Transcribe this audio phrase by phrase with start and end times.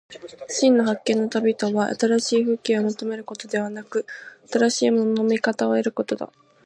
[0.49, 4.07] 真の発見の旅とは、新しい風景を求めることでなく、
[4.51, 6.33] 新しいものの見方を得ることだ。